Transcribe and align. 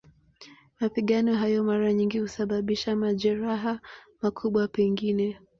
Mapigano 0.79 1.31
hayo 1.41 1.57
mara 1.69 1.93
nyingi 1.93 2.19
husababisha 2.19 2.95
majeraha, 2.95 3.79
makubwa 4.21 4.67
pengine. 4.67 5.25